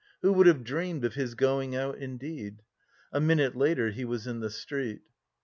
Who 0.23 0.33
would 0.33 0.47
have 0.47 0.63
dreamed 0.63 1.05
of 1.05 1.13
his 1.13 1.35
going 1.35 1.75
out, 1.75 1.99
indeed? 1.99 2.63
A 3.13 3.21
minute 3.21 3.55
later 3.55 3.91
he 3.91 4.03
was 4.03 4.25
in 4.25 4.39
the 4.39 4.49
street. 4.49 5.01